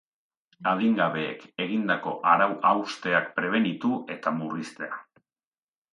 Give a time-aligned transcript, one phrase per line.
[0.71, 4.99] Adingabeek egindako arau-hausteak prebenitu eta murriztea.